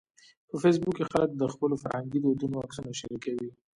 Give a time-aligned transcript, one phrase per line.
[0.49, 3.49] په فېسبوک کې خلک د خپلو فرهنګي دودونو عکسونه شریکوي